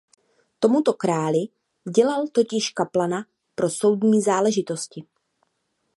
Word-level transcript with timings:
Tomuto 0.59 0.93
králi 0.93 1.47
dělal 1.95 2.27
totiž 2.27 2.69
kaplana 2.69 3.25
pro 3.55 3.69
soudní 3.69 4.21
záležitosti. 4.21 5.03